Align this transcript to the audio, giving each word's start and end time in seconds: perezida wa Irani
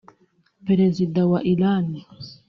perezida 0.65 1.19
wa 1.31 1.39
Irani 1.51 1.99